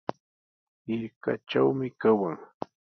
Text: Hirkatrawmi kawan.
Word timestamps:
Hirkatrawmi 0.85 1.87
kawan. 2.01 2.37